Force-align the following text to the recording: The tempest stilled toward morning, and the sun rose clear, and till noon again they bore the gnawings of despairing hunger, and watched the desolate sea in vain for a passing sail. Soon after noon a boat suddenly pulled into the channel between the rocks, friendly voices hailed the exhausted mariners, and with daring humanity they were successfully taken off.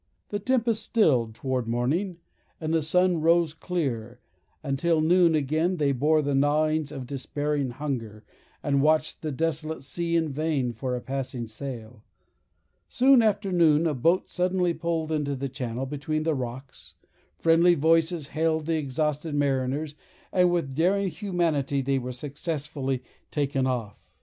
The 0.29 0.39
tempest 0.39 0.81
stilled 0.81 1.35
toward 1.35 1.67
morning, 1.67 2.17
and 2.59 2.73
the 2.73 2.81
sun 2.81 3.21
rose 3.21 3.53
clear, 3.53 4.19
and 4.63 4.79
till 4.79 4.99
noon 4.99 5.35
again 5.35 5.77
they 5.77 5.91
bore 5.91 6.23
the 6.23 6.33
gnawings 6.33 6.91
of 6.91 7.05
despairing 7.05 7.69
hunger, 7.69 8.23
and 8.63 8.81
watched 8.81 9.21
the 9.21 9.31
desolate 9.31 9.83
sea 9.83 10.15
in 10.15 10.29
vain 10.29 10.73
for 10.73 10.95
a 10.95 11.01
passing 11.01 11.45
sail. 11.45 12.03
Soon 12.87 13.21
after 13.21 13.51
noon 13.51 13.85
a 13.85 13.93
boat 13.93 14.27
suddenly 14.27 14.73
pulled 14.73 15.11
into 15.11 15.35
the 15.35 15.47
channel 15.47 15.85
between 15.85 16.23
the 16.23 16.33
rocks, 16.33 16.95
friendly 17.37 17.75
voices 17.75 18.29
hailed 18.29 18.65
the 18.65 18.77
exhausted 18.77 19.35
mariners, 19.35 19.93
and 20.33 20.49
with 20.49 20.73
daring 20.73 21.09
humanity 21.09 21.79
they 21.79 21.99
were 21.99 22.11
successfully 22.11 23.03
taken 23.29 23.67
off. 23.67 23.99